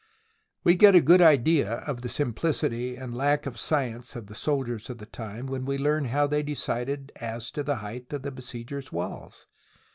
[0.63, 4.89] We get a good idea of the simplicity and lack of science of the soldiers
[4.89, 8.31] of the time when we learn how they decided as to the height of the
[8.31, 9.45] besiegers' walls.